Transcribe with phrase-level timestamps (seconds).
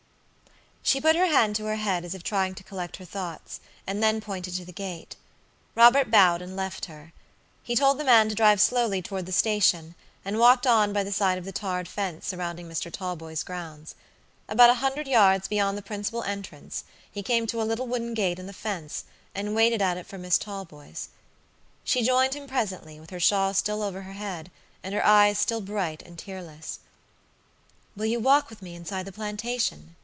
[0.83, 4.03] She put her hand to her head as if trying to collect her thoughts, and
[4.03, 5.15] then pointed to the gate.
[5.73, 7.13] Robert bowed and left her.
[7.63, 9.95] He told the man to drive slowly toward the station,
[10.25, 12.91] and walked on by the side of the tarred fence surrounding Mr.
[12.91, 13.95] Talboys' grounds.
[14.49, 18.39] About a hundred yards beyond the principal entrance he came to a little wooden gate
[18.39, 21.07] in the fence, and waited at it for Miss Talboys.
[21.85, 24.51] She joined him presently, with her shawl still over her head,
[24.83, 26.79] and her eyes still bright and tearless.
[27.95, 29.95] "Will you walk with me inside the plantation?"